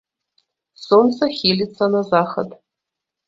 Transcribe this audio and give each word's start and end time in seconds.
Сонца 0.85 1.29
хіліцца 1.39 1.83
на 1.97 2.01
захад. 2.11 2.49